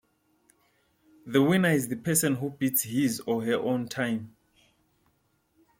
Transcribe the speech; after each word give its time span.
The 1.27 1.43
winner 1.43 1.69
is 1.69 1.87
the 1.89 1.95
person 1.95 2.33
who 2.37 2.49
beats 2.49 2.81
his 2.81 3.19
or 3.19 3.43
her 3.43 3.53
own 3.57 3.87
time. 3.87 4.35